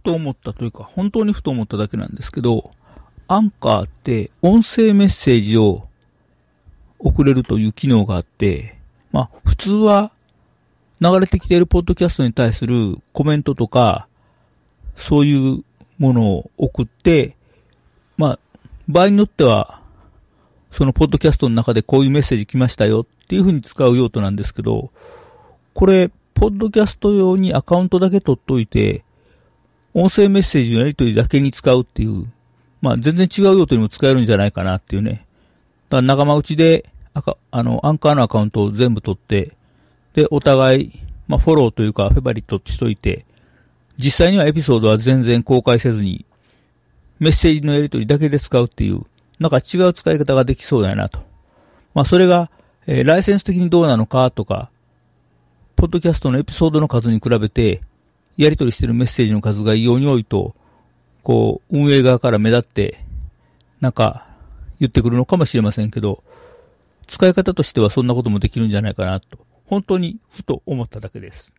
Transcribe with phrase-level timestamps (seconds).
[0.00, 2.70] ふと思ったというか、本当にふと思っただけなんですけど、
[3.28, 5.86] アンカーって音声メッセージを
[6.98, 8.78] 送れるという機能があって、
[9.12, 10.10] まあ、普通は
[11.02, 14.08] 流れてきているポッドキャストに対するコメントとか、
[14.96, 15.64] そういう
[15.98, 17.36] ものを送って、
[18.16, 18.38] まあ、
[18.88, 19.82] 場合によっては、
[20.72, 24.90] そのポッドキャストの中でこういうメッセージ来ましたよっていう風に使う用途なんですけど、
[25.74, 29.04] これ、ポッドキャスト用にアカウントだけ取っといて、
[29.94, 32.26] 音声メッセージのやり取りだけに使うっていう、
[32.80, 35.26] まあ全然違う用途にも使えるんじゃないかなっていうね。
[35.88, 39.52] だから仲間内で、あか、あの、アンカーのアカウントを全部取って、
[40.14, 40.92] で、お互い、
[41.28, 43.24] まあ、フォローというか、フェバリットってしといて、
[43.98, 46.24] 実際にはエピソードは全然公開せずに、
[47.18, 49.02] メッセージのやり取りだけで使うっていう、
[49.38, 51.20] なんか違う使い方ができそうだなと。
[51.94, 52.50] まあ、それが、
[52.86, 54.70] えー、ライセンス的にどうなのかとか、
[55.76, 57.80] ポッドキャストのエピソードの数に比べて、
[58.44, 60.54] やり取りしてるメッセージの数が異様に多いと、
[61.22, 62.98] こう、運営側から目立って、
[63.80, 64.26] なんか、
[64.78, 66.22] 言ってくるのかもしれませんけど、
[67.06, 71.52] 使い方としてはそんなこともできるんじゃないかなと本当にふと思っただけです。